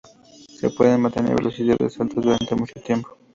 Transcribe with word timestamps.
Se 0.49 0.71
pueden 0.71 0.99
mantener 1.01 1.35
velocidades 1.35 1.99
altas 1.99 2.23
durante 2.23 2.55
mucho 2.55 2.73
tiempo. 2.83 3.15